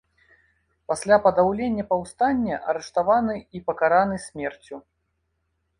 [0.91, 4.75] Пасля падаўлення паўстання арыштаваны і пакараны смерцю.